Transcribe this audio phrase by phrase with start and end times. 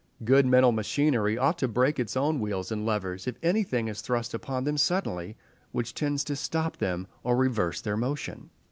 [0.23, 4.33] Good mental machinery ought to break its own wheels and levers, if anything is thrust
[4.33, 5.37] upon them suddenly
[5.73, 8.49] which tends to stop them or reverse their motion.